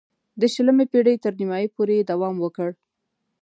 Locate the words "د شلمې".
0.39-0.85